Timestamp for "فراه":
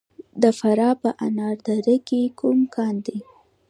0.59-0.95